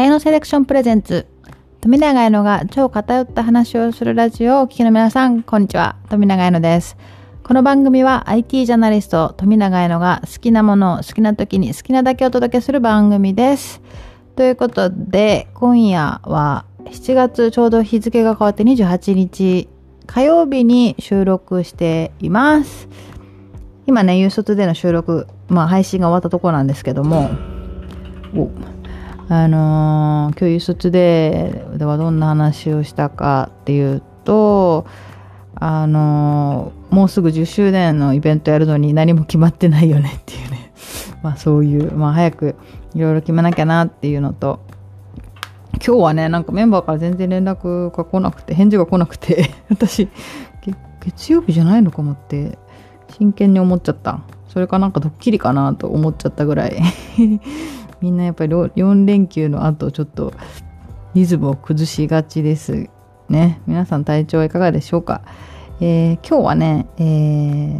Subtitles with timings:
[0.00, 1.26] 綾野セレクションプレゼンツ。
[1.82, 5.96] 富永彩乃が超偏った話をするラジオをお聞きの皆さんこんにちは。
[6.08, 6.96] 富永彩乃です。
[7.42, 13.82] この番組は IT ジャーナリスト富永彩乃が好きなものを好きな時に好きなだけお届けする番組です。
[14.36, 19.68] ということで今夜は7月ちょうど日付が変わって28日
[20.06, 22.88] 火曜日に収録しています。
[23.86, 27.28] 今ね、ユーストでの収録、まあ配信が終わったところなんですけども、
[29.32, 34.88] あのー、今日ユーストでではどんな話をしたかっていうと、
[35.54, 40.72] あのー、もうすぐ10周年のイベントやるのに何も決まってないよねっていうね、
[41.22, 42.56] まあそういう、まあ早く
[42.92, 44.58] いろいろ決めなきゃなっていうのと、
[45.74, 50.08] 今日はね、なんかメンバーから全然連絡が来なくて、返事が来なくて、 私、
[51.04, 52.58] 月曜日じゃないのかもって
[53.16, 54.22] 真剣に思っちゃった。
[54.48, 56.82] それかなんかドッキリかなと思っちゃったぐらい。
[58.00, 60.32] みんなやっぱり4連休の後ちょっと
[61.14, 62.88] リズムを崩しがちです
[63.28, 63.60] ね。
[63.66, 65.22] 皆さん体調はいかがでしょうか、
[65.80, 67.02] えー、今日はね、え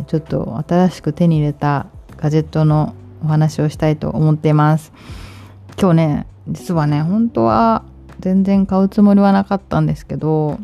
[0.03, 4.93] ー、ちょっと新しく手に入れたガジェットのお話をしたいと思っています。
[5.79, 7.85] 今日ね実はね本当は
[8.19, 10.59] 全然買うつもりはなかったんですけど、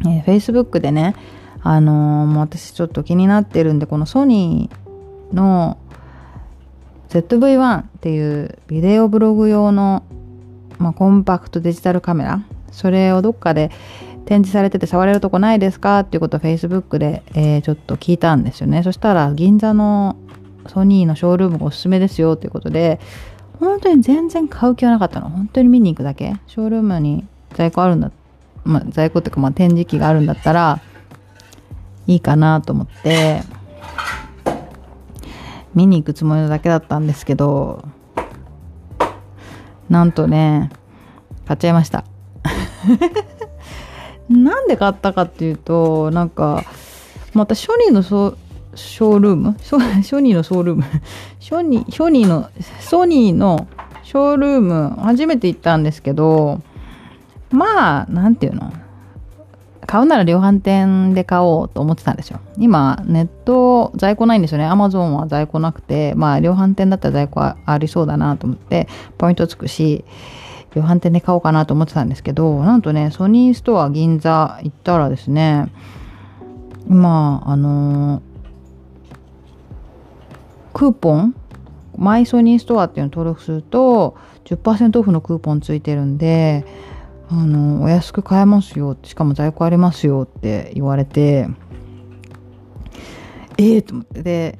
[0.00, 1.14] えー、Facebook でね
[1.62, 5.78] あのー、もう私ちょっと気になってるんでこのソニーの
[7.12, 10.02] ZV-1 っていうビデオブログ用の、
[10.78, 12.42] まあ、コンパクトデジタルカメラ。
[12.70, 13.70] それをどっかで
[14.24, 18.82] 展示されてて触れるとこないですかっていうことを Facebook で、えー、ちょっと聞いたんですよね。
[18.82, 20.16] そしたら銀座の
[20.68, 23.00] ソニーのショールームがおすすめですよということで
[23.58, 25.28] 本当に全然買う気はなかったの。
[25.28, 26.36] 本当に見に行くだけ。
[26.46, 28.10] ショールームに在庫あるんだ
[28.64, 30.80] まあ在庫っていうかまあ展示機があるんだったら
[32.06, 33.42] いいかなと思って。
[35.74, 37.84] 見に行くつもりだけだったんですけど
[39.88, 40.70] なんとね
[41.46, 42.04] 買っちゃいました。
[44.28, 46.64] なんで買ったかっていうとなんか
[47.34, 48.36] またソニーのソ
[48.74, 49.56] ショールーム？
[49.60, 49.78] ソ
[50.20, 50.84] ニーのソールーム？
[51.40, 52.48] ソニーソニーの
[52.80, 53.66] ソニーの
[54.02, 56.60] ショールーム初めて行ったんですけど
[57.50, 58.72] まあなんていうの？
[59.92, 62.40] 買うなら量販店で買おうと思ってたんですよ。
[62.56, 64.64] 今、ネット在庫ないんですよね。
[64.64, 68.88] アマゾンは在庫なくて、まあ量販店だったら在庫ありそうだなと思って、
[69.18, 70.06] ポイントつくし、
[70.74, 75.70] 量販店で買おうかなと思ってたんですけど、なんとね、ソニーストア銀座行ったらですね、
[76.88, 78.22] 今、あの、
[80.72, 81.34] クーポン
[81.98, 84.16] マイソニーストアっていうのを登録すると
[84.46, 86.64] 10%オフのクーポンついてるんで
[87.32, 91.48] あのお安く買えますよしかも在庫ありますよって言われて
[93.56, 94.58] ええー、と思ってで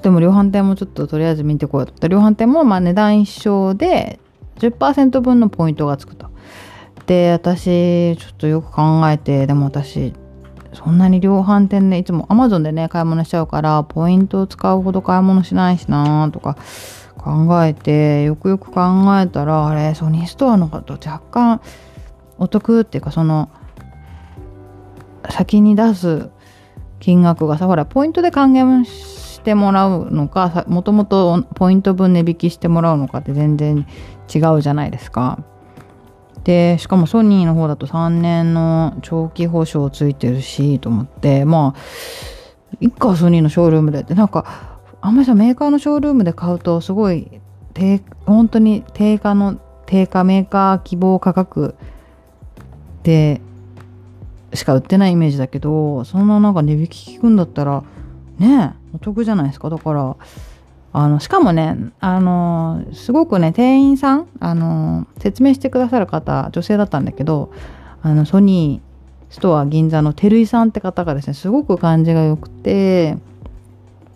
[0.00, 4.20] でも量販店もちょっととりあえず見てこようと思って量販店もまあ値段一緒で
[4.58, 6.28] 10%分のポイントがつくと。
[7.06, 10.12] で私ちょっとよく考えてでも私
[10.74, 16.58] そんなに量販店でいつも Amazon でね買い物しちゃうからポイントを使うほど買い物しないしなとか
[17.28, 18.80] 考えてよくよく考
[19.20, 21.60] えたらあれソニーストアの方若干
[22.38, 23.50] お得っていうかその
[25.28, 26.30] 先に出す
[27.00, 33.86] 金額がさほらポイントで還元してもらうのかもともとポイント分値引きしてもらうのかって全然
[34.34, 35.38] 違うじゃないですか。
[36.44, 41.80] でしかもソニーの方だと3年の長期保証ついてるしと思ってまあ
[42.80, 47.40] 一家ソニーのショールームでってなんかあんまりさメーカーのショールームで買うとすごい
[47.74, 51.74] 低本当に定価の定価メーカー希望価格
[53.02, 53.40] で
[54.54, 57.84] しか売ってないイメージだけどそんななんか値引き効くんだったら
[58.38, 59.70] ねお得じゃないですか？
[59.70, 60.16] だから
[60.92, 67.52] あのしかもねあのすごくね店員さんあの説明してくださる方女性だったんだけど
[68.02, 73.18] あのソニーストア銀座の照井さんって方がですねすごく感じが良くて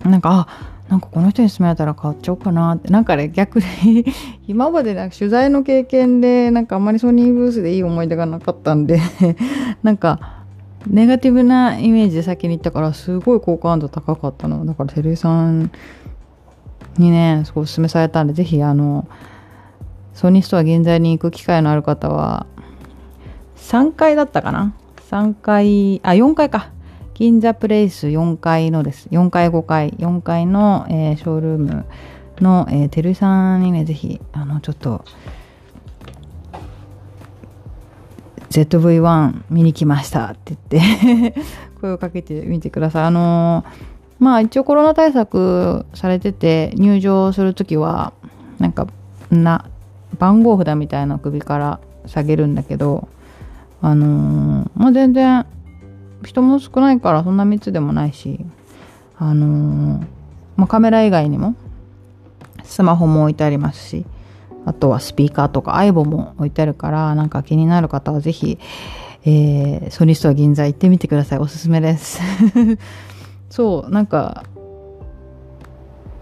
[0.05, 2.91] なんかあなんかこの人に勧められたら買っちゃおうかなって。
[2.91, 4.05] なんかね逆に
[4.47, 9.01] 今までなんか取材の経験でなんかあんまりソニーブースでいい思い出がなかったんで
[9.83, 10.43] なんか
[10.87, 14.67] ネガティブなイメージで先に行ったからすごい好感度高かったの。
[14.67, 15.71] だから照井さん
[16.99, 19.07] にねすごいお勧めされたんでぜひあの
[20.13, 22.47] ソニーストア現在に行く機会のある方は
[23.57, 24.75] 3階だったかな
[25.11, 26.72] ？3階あ4階か。
[27.23, 29.09] 銀座プレイス4階のです。
[29.13, 31.85] 4階5階、4階の、えー、ショールーム
[32.41, 35.05] の、えー、てるさんにね、ぜひ、あの、ちょっと、
[38.51, 41.41] ZV-1 見に来ましたって言って
[41.81, 43.05] 声をかけてみてください。
[43.05, 48.13] あのー、まあ一応コロナ対策されてて入場するときは
[48.59, 48.89] なんか
[49.31, 49.67] な
[50.19, 53.07] 番号札みたいな首から下げるんだけど
[53.81, 55.47] あのー、まあ全然
[56.25, 58.41] 人も少ないからそんな密でもないし
[59.17, 60.07] あのー、
[60.57, 61.55] まあ、カメラ以外にも
[62.65, 64.05] スマホも置いてありますし
[64.65, 68.59] あとはスピーカーとか iPhone も置いてあるからなんか気になる方はぜひ、
[69.25, 71.39] えー、ソニストア銀座行ってみてください。
[71.39, 72.21] おすすめです。
[73.51, 74.45] そうなんか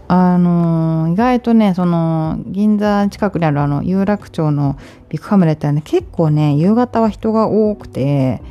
[0.07, 4.77] あのー、意外とねその銀座近くにあるあの有楽町の
[5.07, 8.41] ビッグハムレットはね結構ね夕方は人が多くて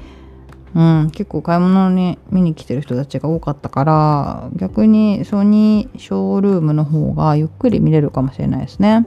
[0.75, 9.07] うん、結構買い物に見に来てる人たちが多かったから逆にソニーショールームの方がゆっくり見れるかもしれないですね。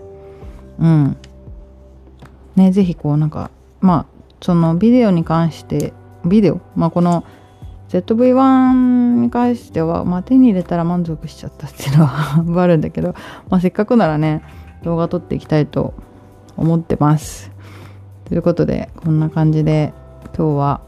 [0.80, 1.18] うん。
[2.56, 3.50] ね、ぜひこうなんか
[3.80, 5.94] まあそのビデオに関して
[6.26, 6.60] ビデオ？
[6.76, 7.24] まあこの
[7.90, 13.14] ZV-1 に関しては、まあ、手に入れたら満足しちゃったっていうのは あるんだけど、
[13.50, 14.42] まあ、せっかくならね
[14.84, 15.94] 動画撮っていきたいと
[16.58, 17.52] 思ってます。
[18.26, 19.94] ということでこんな感じで
[20.36, 20.82] 今日は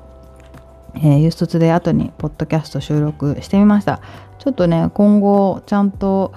[0.96, 4.02] えー、ユーストツで後にポッドキャスト収録してみました。
[4.40, 6.34] ちょっとね今後ちゃんと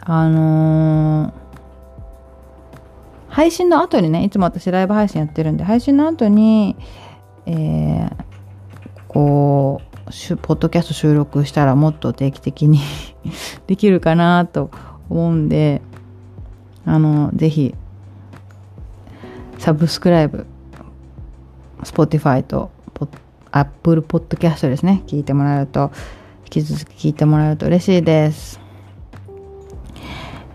[0.00, 1.32] あのー、
[3.28, 6.76] 配信の後にねいつも私ライブ配信やってるんで配信の後に
[7.46, 8.10] えー、
[9.08, 12.80] こうポッドキャスト収録したらもっと定期的に
[13.66, 14.70] できるかなと
[15.08, 15.82] 思うんで
[16.84, 17.74] あのぜひ
[19.58, 20.46] サブスクライブ
[21.82, 22.70] Spotify と
[23.56, 25.04] Apple Podcast ですね。
[25.06, 25.92] 聞いてもらえると、
[26.44, 28.60] 引き続き聞いてもらえると嬉しいです。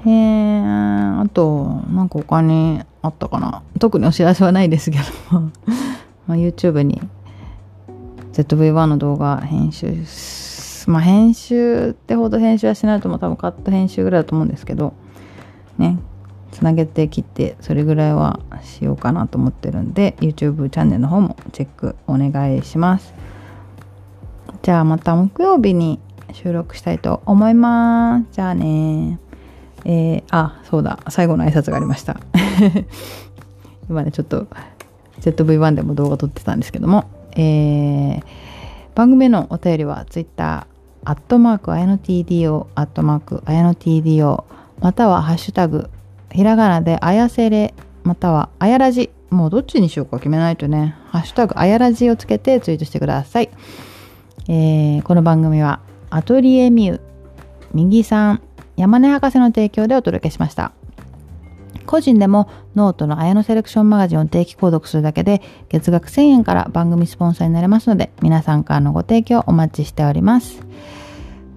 [0.05, 3.63] えー、あと、なんか他にあったかな。
[3.79, 4.97] 特にお知らせはないですけ
[5.31, 5.51] ども
[6.27, 7.01] ま YouTube に
[8.33, 9.95] ZV-1 の動画編集、
[10.87, 14.93] まあ編集ってほど編集はしないとも多分カット編集ぐらいだと思うんですけど、
[15.77, 15.97] ね、
[16.51, 23.13] つなげて切ってそれぐらいはしようかなと思ってるんで YouTube チャンネルの方もチェックお願いします。
[24.61, 25.99] じゃあまた木曜日に
[26.33, 28.25] 収録したいと思います。
[28.31, 29.19] じゃあね。
[29.85, 30.99] えー、あそうだ。
[31.09, 32.19] 最後の挨拶がありました。
[33.89, 34.47] 今ねちょっと
[35.21, 37.05] ZV-1 でも動画撮ってたんですけども、
[37.35, 38.23] えー、
[38.95, 40.67] 番組のお便りは Twitter
[41.05, 44.43] アットマークあやの TDO アットマークあやの TDO
[44.81, 45.89] またはハッシュタグ
[46.31, 47.73] ひらがなであやせれ
[48.03, 49.09] またはあやらじ。
[49.29, 50.95] もうどっちにしようか決めないとね。
[51.07, 53.49] ハッシュタグあやらじをつけてツイートしてください、
[54.47, 57.01] えー、この番組はアトリエミュー。
[57.73, 58.41] 右さん
[58.75, 60.71] 山根博士の提供でお届けしました。
[61.85, 70.61] 個人でもノートの彩乃セレクションマガジンを定期購読するだけで月額1000円から番組スポンサーになれますので皆さんからのご提供お待ちしております。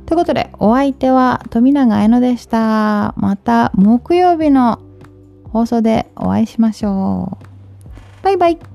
[0.07, 3.15] ということで、お相手は富永彩乃でした。
[3.17, 4.81] また木曜日の
[5.53, 8.25] 放送でお会いしましょう。
[8.25, 8.72] バイバイ。